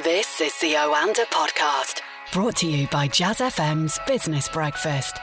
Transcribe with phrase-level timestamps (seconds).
[0.00, 2.00] This is the Oanda podcast,
[2.32, 5.18] brought to you by Jazz FM's Business Breakfast.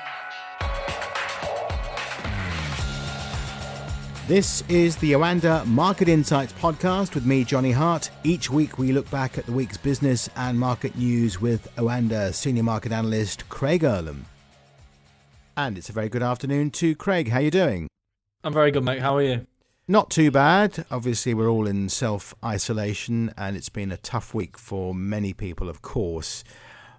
[4.27, 8.11] This is the Oanda Market Insights podcast with me, Johnny Hart.
[8.23, 12.61] Each week we look back at the week's business and market news with Oanda senior
[12.61, 14.25] market analyst Craig Erlam.
[15.57, 17.29] And it's a very good afternoon to Craig.
[17.29, 17.87] How are you doing?
[18.43, 19.01] I'm very good, mate.
[19.01, 19.47] How are you?
[19.91, 20.85] Not too bad.
[20.91, 25.67] Obviously, we're all in self isolation, and it's been a tough week for many people,
[25.67, 26.43] of course.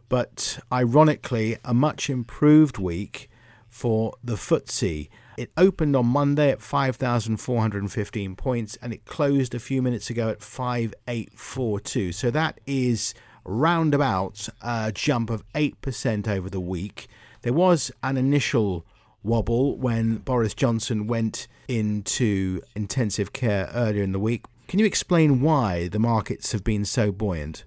[0.08, 3.30] But ironically, a much improved week
[3.68, 5.08] for the FTSE.
[5.36, 10.42] It opened on Monday at 5,415 points and it closed a few minutes ago at
[10.42, 12.10] 5,842.
[12.10, 13.14] So that is
[13.44, 17.06] roundabout a jump of 8% over the week.
[17.42, 18.84] There was an initial
[19.22, 24.44] wobble when Boris Johnson went into intensive care earlier in the week.
[24.68, 27.64] Can you explain why the markets have been so buoyant?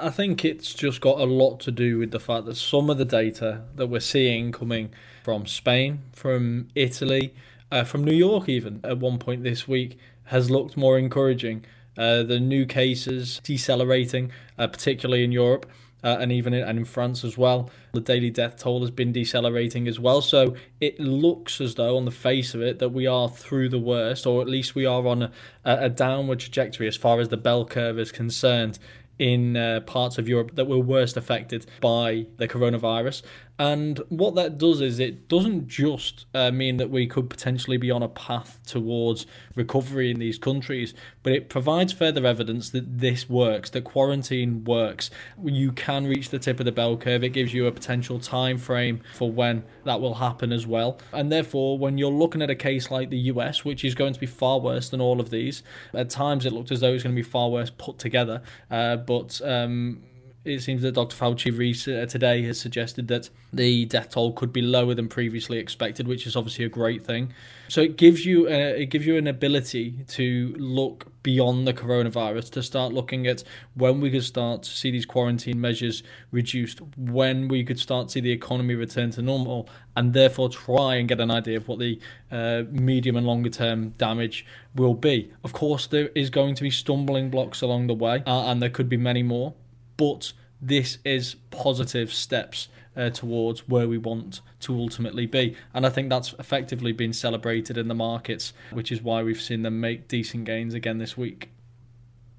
[0.00, 2.98] I think it's just got a lot to do with the fact that some of
[2.98, 4.90] the data that we're seeing coming
[5.22, 7.34] from Spain, from Italy,
[7.70, 11.64] uh, from New York, even at one point this week, has looked more encouraging.
[11.96, 15.64] Uh, the new cases decelerating, uh, particularly in Europe
[16.04, 17.70] uh, and even in, and in France as well.
[17.92, 20.20] The daily death toll has been decelerating as well.
[20.20, 23.78] So it looks as though, on the face of it, that we are through the
[23.78, 25.32] worst, or at least we are on a,
[25.64, 28.78] a downward trajectory as far as the bell curve is concerned
[29.18, 33.22] in uh, parts of Europe that were worst affected by the coronavirus.
[33.58, 37.88] And what that does is it doesn't just uh, mean that we could potentially be
[37.88, 43.28] on a path towards recovery in these countries, but it provides further evidence that this
[43.28, 45.08] works, that quarantine works.
[45.44, 47.22] You can reach the tip of the bell curve.
[47.22, 50.98] It gives you a potential time frame for when that will happen as well.
[51.12, 54.20] And therefore, when you're looking at a case like the US, which is going to
[54.20, 57.14] be far worse than all of these, at times it looked as though it's going
[57.14, 58.42] to be far worse put together.
[58.68, 60.02] Uh, but um,
[60.44, 61.16] it seems that Dr.
[61.16, 66.06] Fauci uh, today has suggested that the death toll could be lower than previously expected,
[66.06, 67.32] which is obviously a great thing.
[67.68, 72.50] So it gives you a, it gives you an ability to look beyond the coronavirus,
[72.50, 73.42] to start looking at
[73.74, 78.12] when we could start to see these quarantine measures reduced, when we could start to
[78.12, 79.66] see the economy return to normal,
[79.96, 81.98] and therefore try and get an idea of what the
[82.30, 84.44] uh, medium and longer term damage
[84.74, 85.32] will be.
[85.42, 88.68] Of course, there is going to be stumbling blocks along the way, uh, and there
[88.68, 89.54] could be many more
[89.96, 95.56] but this is positive steps uh, towards where we want to ultimately be.
[95.72, 99.62] And I think that's effectively been celebrated in the markets, which is why we've seen
[99.62, 101.50] them make decent gains again this week.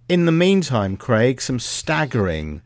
[0.08, 2.62] In the meantime, Craig, some staggering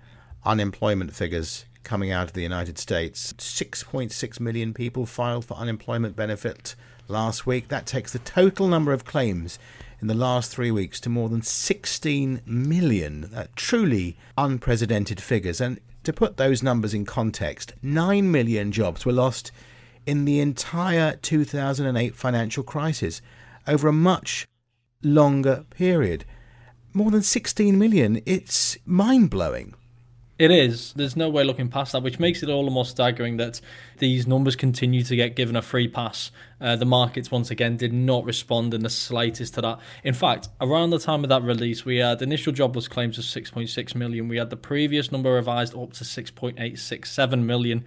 [0.46, 3.34] unemployment figures coming out of the United States.
[3.34, 6.76] 6.6 million people filed for unemployment benefit
[7.08, 7.70] last week.
[7.70, 9.58] That takes the total number of claims
[10.02, 13.30] in the last three weeks to more than 16 million.
[13.36, 15.60] Uh, truly unprecedented figures.
[15.60, 19.52] And to put those numbers in context, 9 million jobs were lost
[20.06, 23.22] in the entire 2008 financial crisis
[23.68, 24.48] over a much
[25.04, 26.26] longer period.
[26.94, 28.22] More than 16 million.
[28.26, 29.76] It's mind blowing.
[30.40, 30.94] It is.
[30.94, 33.60] There's no way looking past that, which makes it all the more staggering that
[33.98, 36.32] these numbers continue to get given a free pass.
[36.62, 39.80] Uh, the markets, once again, did not respond in the slightest to that.
[40.02, 43.96] In fact, around the time of that release, we had initial jobless claims of 6.6
[43.96, 44.30] million.
[44.30, 47.84] We had the previous number revised up to 6.867 million.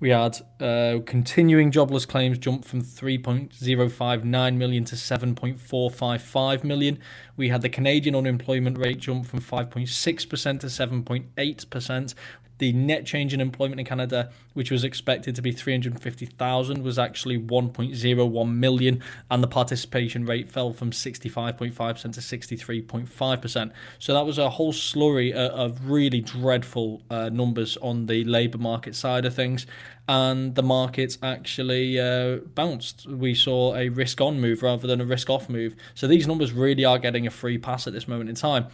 [0.00, 7.00] We had uh, continuing jobless claims jump from 3.059 million to 7.455 million.
[7.36, 12.14] We had the Canadian unemployment rate jump from 5.6% to 7.8%
[12.58, 17.38] the net change in employment in Canada, which was expected to be 350,000, was actually
[17.38, 23.72] 1.01 million, and the participation rate fell from 65.5% to 63.5%.
[23.98, 28.94] So that was a whole slurry of really dreadful uh, numbers on the labour market
[28.94, 29.66] side of things,
[30.08, 33.06] and the markets actually uh, bounced.
[33.06, 35.76] We saw a risk on move rather than a risk off move.
[35.94, 38.66] So these numbers really are getting a free pass at this moment in time.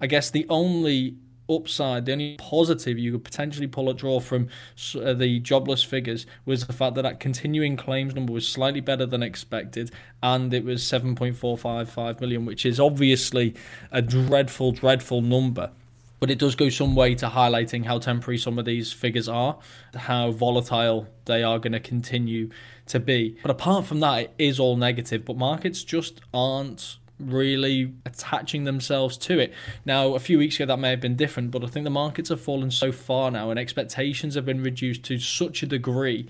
[0.00, 1.16] I guess the only
[1.48, 4.48] upside, the only positive you could potentially pull a draw from
[4.94, 9.06] uh, the jobless figures was the fact that that continuing claims number was slightly better
[9.06, 9.90] than expected,
[10.22, 13.54] and it was 7.455 million, which is obviously
[13.92, 15.70] a dreadful, dreadful number.
[16.18, 19.58] But it does go some way to highlighting how temporary some of these figures are,
[19.94, 22.48] how volatile they are going to continue
[22.86, 23.36] to be.
[23.42, 25.26] But apart from that, it is all negative.
[25.26, 29.52] But markets just aren't really attaching themselves to it.
[29.84, 32.28] Now, a few weeks ago that may have been different, but I think the markets
[32.28, 36.28] have fallen so far now and expectations have been reduced to such a degree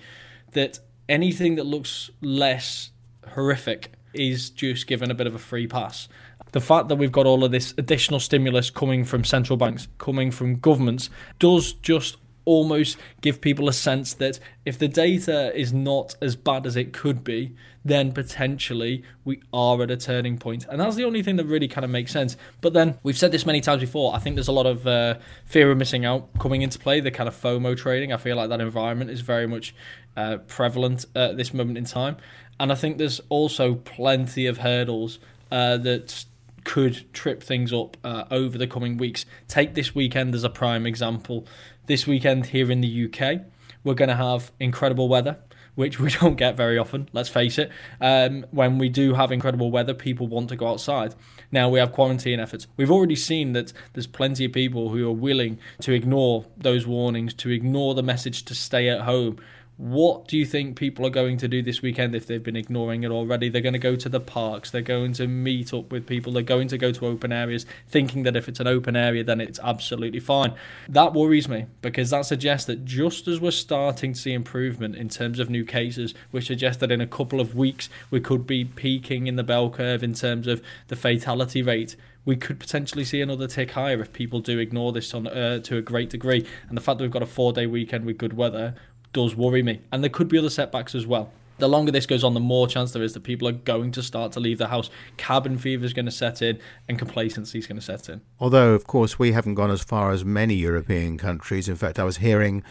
[0.52, 0.78] that
[1.08, 2.90] anything that looks less
[3.34, 6.08] horrific is just given a bit of a free pass.
[6.52, 10.30] The fact that we've got all of this additional stimulus coming from central banks, coming
[10.30, 16.14] from governments, does just almost give people a sense that if the data is not
[16.22, 17.54] as bad as it could be,
[17.84, 20.64] then potentially we are at a turning point.
[20.70, 22.36] And that's the only thing that really kind of makes sense.
[22.60, 24.14] But then we've said this many times before.
[24.14, 27.10] I think there's a lot of uh, fear of missing out coming into play, the
[27.10, 28.12] kind of FOMO trading.
[28.12, 29.74] I feel like that environment is very much
[30.16, 32.16] uh, prevalent at this moment in time.
[32.58, 35.18] And I think there's also plenty of hurdles
[35.50, 36.24] uh, that
[36.66, 39.24] could trip things up uh, over the coming weeks.
[39.46, 41.46] Take this weekend as a prime example.
[41.86, 43.42] This weekend here in the UK,
[43.84, 45.38] we're going to have incredible weather.
[45.76, 47.70] Which we don't get very often, let's face it.
[48.00, 51.14] Um, when we do have incredible weather, people want to go outside.
[51.52, 52.66] Now we have quarantine efforts.
[52.78, 57.34] We've already seen that there's plenty of people who are willing to ignore those warnings,
[57.34, 59.38] to ignore the message to stay at home,
[59.76, 63.04] what do you think people are going to do this weekend if they've been ignoring
[63.04, 63.50] it already?
[63.50, 66.42] They're going to go to the parks, they're going to meet up with people, they're
[66.42, 69.60] going to go to open areas, thinking that if it's an open area, then it's
[69.62, 70.54] absolutely fine.
[70.88, 75.10] That worries me because that suggests that just as we're starting to see improvement in
[75.10, 78.64] terms of new cases, which suggests that in a couple of weeks we could be
[78.64, 81.96] peaking in the bell curve in terms of the fatality rate
[82.26, 85.78] we could potentially see another tick higher if people do ignore this on uh, to
[85.78, 86.44] a great degree.
[86.68, 88.74] And the fact that we've got a four day weekend with good weather
[89.16, 89.80] does worry me.
[89.90, 91.32] And there could be other setbacks as well.
[91.58, 94.02] The longer this goes on, the more chance there is that people are going to
[94.02, 94.90] start to leave the house.
[95.16, 98.20] Cabin fever is going to set in and complacency is going to set in.
[98.38, 101.66] Although, of course, we haven't gone as far as many European countries.
[101.66, 102.62] In fact, I was hearing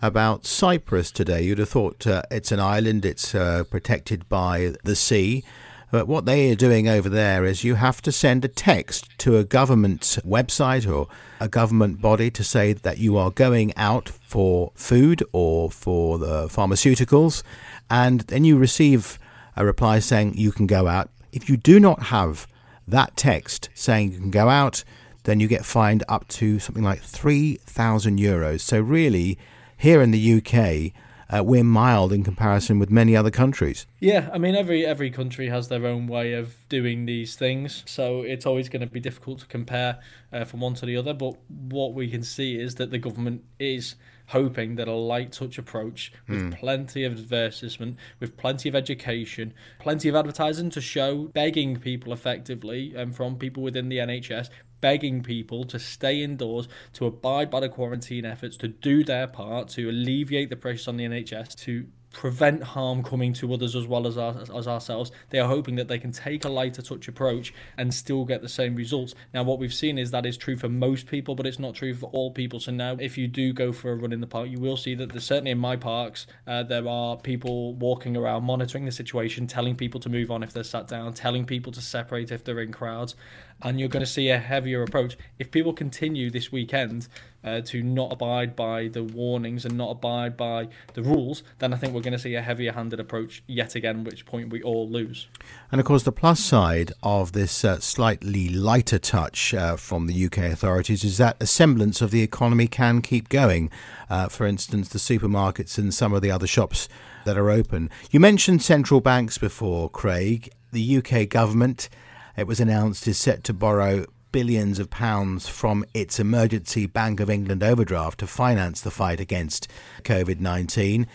[0.00, 1.42] about Cyprus today.
[1.42, 5.44] You'd have thought uh, it's an island, it's uh, protected by the sea.
[5.90, 9.38] But what they are doing over there is you have to send a text to
[9.38, 11.08] a government website or
[11.40, 16.46] a government body to say that you are going out for food or for the
[16.46, 17.42] pharmaceuticals,
[17.90, 19.18] and then you receive
[19.56, 21.10] a reply saying you can go out.
[21.32, 22.46] If you do not have
[22.86, 24.84] that text saying you can go out,
[25.24, 28.60] then you get fined up to something like 3,000 euros.
[28.60, 29.38] So, really,
[29.76, 30.92] here in the UK,
[31.32, 33.86] uh, we're mild in comparison with many other countries.
[34.00, 38.22] Yeah, I mean every every country has their own way of doing these things, so
[38.22, 40.00] it's always going to be difficult to compare
[40.32, 41.14] uh, from one to the other.
[41.14, 43.94] But what we can see is that the government is
[44.30, 46.58] hoping that a light touch approach with mm.
[46.58, 52.90] plenty of advertisement, with plenty of education, plenty of advertising to show, begging people effectively
[52.90, 54.48] and um, from people within the NHS,
[54.80, 59.68] begging people to stay indoors, to abide by the quarantine efforts, to do their part,
[59.68, 64.06] to alleviate the pressure on the NHS, to prevent harm coming to others as well
[64.06, 65.12] as, our, as ourselves.
[65.30, 68.48] They are hoping that they can take a lighter touch approach and still get the
[68.48, 69.14] same results.
[69.32, 71.94] Now, what we've seen is that is true for most people, but it's not true
[71.94, 72.60] for all people.
[72.60, 74.94] So now, if you do go for a run in the park, you will see
[74.96, 79.46] that there's certainly in my parks, uh, there are people walking around monitoring the situation,
[79.46, 82.60] telling people to move on if they're sat down, telling people to separate if they're
[82.60, 83.14] in crowds
[83.62, 85.16] and you're going to see a heavier approach.
[85.38, 87.08] If people continue this weekend
[87.44, 91.76] uh, to not abide by the warnings and not abide by the rules, then I
[91.76, 94.88] think we're going to see a heavier handed approach yet again, which point we all
[94.88, 95.28] lose.
[95.72, 100.26] And of course, the plus side of this uh, slightly lighter touch uh, from the
[100.26, 103.70] UK authorities is that a semblance of the economy can keep going.
[104.08, 106.88] Uh, for instance, the supermarkets and some of the other shops
[107.24, 107.90] that are open.
[108.10, 110.50] You mentioned central banks before, Craig.
[110.72, 111.88] The UK government
[112.36, 117.30] it was announced is set to borrow billions of pounds from its emergency Bank of
[117.30, 119.68] England overdraft to finance the fight against
[120.02, 121.06] COVID 19.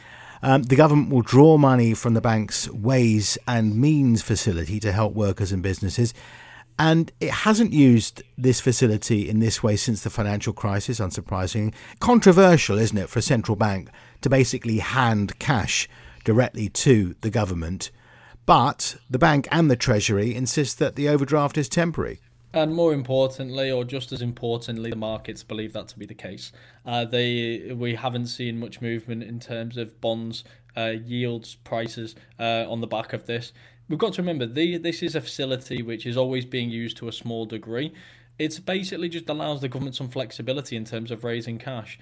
[0.42, 5.14] Um, the government will draw money from the bank's Ways and Means facility to help
[5.14, 6.14] workers and businesses.
[6.78, 11.74] And it hasn't used this facility in this way since the financial crisis, unsurprisingly.
[12.00, 13.90] Controversial, isn't it, for a central bank
[14.22, 15.88] to basically hand cash
[16.26, 17.92] directly to the government
[18.46, 22.20] but the bank and the Treasury insist that the overdraft is temporary.
[22.56, 26.54] And more importantly, or just as importantly, the markets believe that to be the case.
[26.86, 30.46] Uh, they we haven't seen much movement in terms of bonds,
[30.78, 33.52] uh, yields, prices uh, on the back of this.
[33.90, 37.10] We've got to remember the, this is a facility which is always being used to
[37.10, 37.94] a small degree.
[38.40, 42.00] It's basically just allows the government some flexibility in terms of raising cash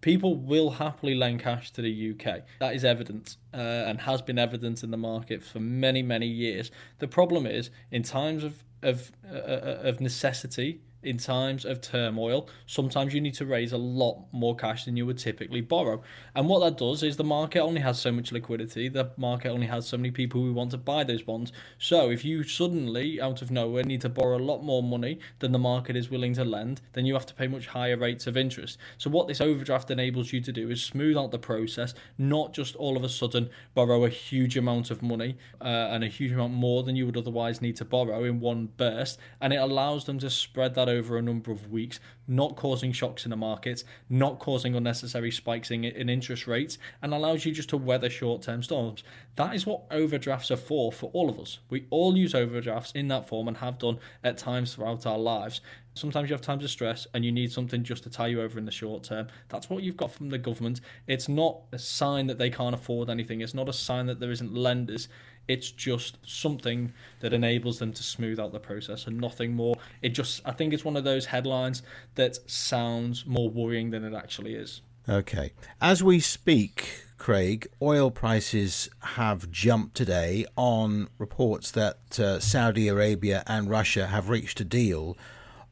[0.00, 2.42] people will happily lend cash to the UK.
[2.60, 6.70] That is evident uh, and has been evident in the market for many, many years.
[6.98, 12.48] The problem is, in times of of uh, uh, of necessity, in times of turmoil,
[12.66, 16.02] sometimes you need to raise a lot more cash than you would typically borrow.
[16.34, 19.66] And what that does is the market only has so much liquidity, the market only
[19.68, 21.52] has so many people who want to buy those bonds.
[21.78, 25.52] So if you suddenly, out of nowhere, need to borrow a lot more money than
[25.52, 28.36] the market is willing to lend, then you have to pay much higher rates of
[28.36, 28.78] interest.
[28.96, 32.74] So what this overdraft enables you to do is smooth out the process, not just
[32.76, 36.54] all of a sudden borrow a huge amount of money uh, and a huge amount
[36.54, 39.18] more than you would otherwise need to borrow in one burst.
[39.40, 43.24] And it allows them to spread that over a number of weeks, not causing shocks
[43.24, 47.68] in the markets, not causing unnecessary spikes in, in interest rates, and allows you just
[47.68, 49.04] to weather short term storms.
[49.36, 51.58] That is what overdrafts are for, for all of us.
[51.70, 55.60] We all use overdrafts in that form and have done at times throughout our lives.
[55.94, 58.58] Sometimes you have times of stress and you need something just to tie you over
[58.58, 59.28] in the short term.
[59.48, 60.80] That's what you've got from the government.
[61.06, 64.30] It's not a sign that they can't afford anything, it's not a sign that there
[64.30, 65.08] isn't lenders.
[65.48, 69.76] It's just something that enables them to smooth out the process and nothing more.
[70.02, 71.82] It just, I think it's one of those headlines
[72.14, 74.82] that sounds more worrying than it actually is.
[75.08, 75.52] Okay.
[75.80, 83.42] As we speak, Craig, oil prices have jumped today on reports that uh, Saudi Arabia
[83.46, 85.16] and Russia have reached a deal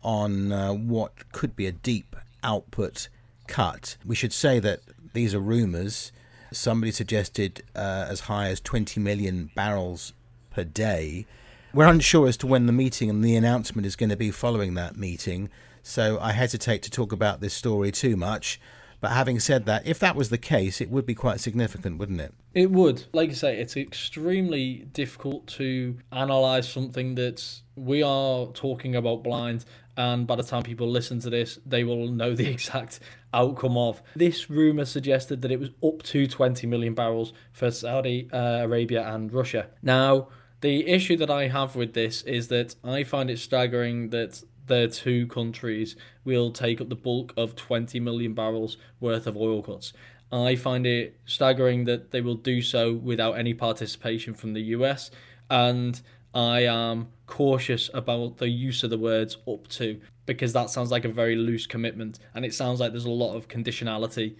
[0.02, 3.08] on uh, what could be a deep output
[3.46, 3.98] cut.
[4.06, 4.80] We should say that
[5.12, 6.12] these are rumours.
[6.52, 10.12] Somebody suggested uh, as high as 20 million barrels
[10.50, 11.26] per day.
[11.74, 14.74] We're unsure as to when the meeting and the announcement is going to be following
[14.74, 15.50] that meeting,
[15.82, 18.60] so I hesitate to talk about this story too much.
[19.00, 22.20] But having said that, if that was the case, it would be quite significant, wouldn't
[22.20, 22.32] it?
[22.54, 23.04] It would.
[23.12, 29.66] Like I say, it's extremely difficult to analyse something that we are talking about blind
[29.96, 33.00] and by the time people listen to this, they will know the exact
[33.36, 34.02] outcome of.
[34.16, 39.06] This rumour suggested that it was up to 20 million barrels for Saudi uh, Arabia
[39.06, 39.68] and Russia.
[39.82, 40.28] Now,
[40.60, 44.88] the issue that I have with this is that I find it staggering that the
[44.88, 49.92] two countries will take up the bulk of 20 million barrels worth of oil cuts.
[50.32, 55.10] I find it staggering that they will do so without any participation from the US,
[55.48, 56.00] and
[56.34, 61.04] I am cautious about the use of the words up to because that sounds like
[61.04, 64.36] a very loose commitment and it sounds like there's a lot of conditionality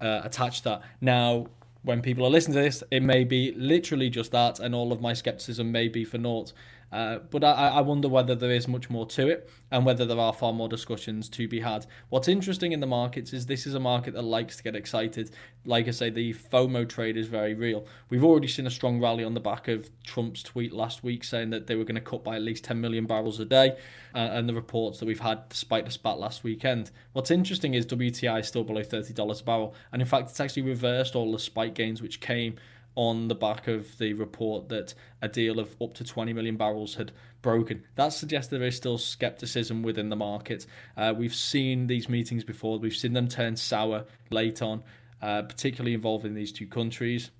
[0.00, 0.82] uh, attached to that.
[1.00, 1.46] Now,
[1.82, 5.00] when people are listening to this, it may be literally just that, and all of
[5.00, 6.52] my skepticism may be for naught.
[6.90, 10.18] Uh, but I, I, wonder whether there is much more to it and whether there
[10.18, 11.84] are far more discussions to be had.
[12.08, 15.30] What's interesting in the markets is this is a market that likes to get excited.
[15.66, 17.84] Like I say, the FOMO trade is very real.
[18.08, 21.50] We've already seen a strong rally on the back of Trump's tweet last week saying
[21.50, 23.76] that they were going to cut by at least 10 million barrels a day
[24.14, 26.90] uh, and the reports that we've had despite the spat last weekend.
[27.12, 29.74] What's interesting is WTI is still below $30 a barrel.
[29.92, 32.56] And in fact, it's actually reversed all the spike gains which came
[32.98, 36.96] on the back of the report that a deal of up to 20 million barrels
[36.96, 37.12] had
[37.42, 37.84] broken.
[37.94, 40.66] That suggests there is still skepticism within the market.
[40.96, 44.82] Uh, we've seen these meetings before, we've seen them turn sour late on,
[45.22, 47.30] uh, particularly involving these two countries.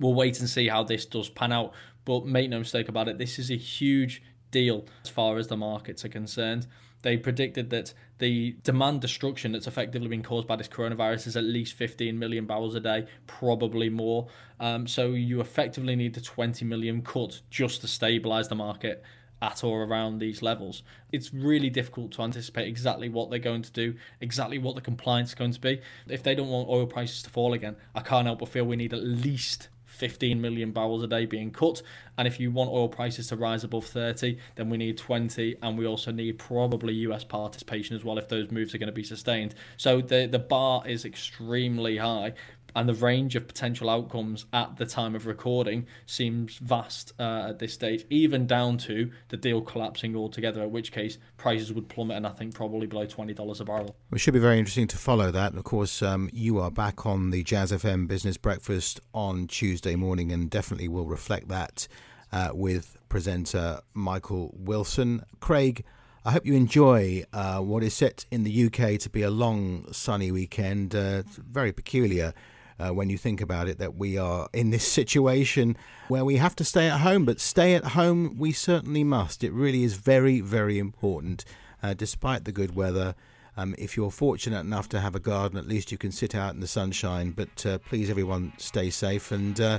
[0.00, 3.16] We'll wait and see how this does pan out, but make no mistake about it,
[3.16, 6.66] this is a huge deal as far as the markets are concerned.
[7.02, 11.44] They predicted that the demand destruction that's effectively been caused by this coronavirus is at
[11.44, 14.28] least 15 million barrels a day, probably more.
[14.60, 19.02] Um, so you effectively need the 20 million cut just to stabilize the market
[19.42, 20.82] at or around these levels.
[21.12, 25.30] It's really difficult to anticipate exactly what they're going to do, exactly what the compliance
[25.30, 25.80] is going to be.
[26.08, 28.76] If they don't want oil prices to fall again, I can't help but feel we
[28.76, 31.82] need at least 15 million barrels a day being cut.
[32.18, 35.78] And if you want oil prices to rise above 30, then we need 20, and
[35.78, 39.04] we also need probably US participation as well if those moves are going to be
[39.04, 39.54] sustained.
[39.76, 42.34] So the the bar is extremely high,
[42.74, 47.58] and the range of potential outcomes at the time of recording seems vast uh, at
[47.58, 52.16] this stage, even down to the deal collapsing altogether, at which case prices would plummet
[52.16, 53.96] and I think probably below $20 a barrel.
[54.12, 55.54] It should be very interesting to follow that.
[55.54, 60.32] Of course, um, you are back on the Jazz FM Business Breakfast on Tuesday morning
[60.32, 61.86] and definitely will reflect that
[62.32, 65.24] uh, with presenter Michael Wilson.
[65.40, 65.84] Craig,
[66.24, 69.86] I hope you enjoy uh, what is set in the UK to be a long,
[69.92, 70.94] sunny weekend.
[70.94, 72.32] Uh, very peculiar
[72.78, 75.76] uh, when you think about it that we are in this situation
[76.08, 79.44] where we have to stay at home, but stay at home we certainly must.
[79.44, 81.44] It really is very, very important,
[81.82, 83.14] uh, despite the good weather.
[83.56, 86.54] Um, if you're fortunate enough to have a garden, at least you can sit out
[86.54, 87.30] in the sunshine.
[87.30, 89.78] But uh, please, everyone, stay safe, and uh,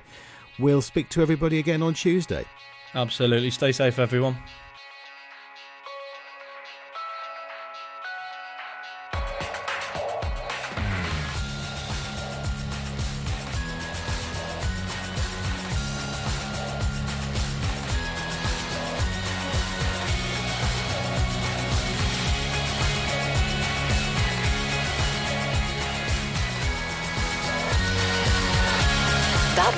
[0.57, 2.45] we'll speak to everybody again on Tuesday.
[2.93, 3.51] Absolutely.
[3.51, 4.37] Stay safe, everyone.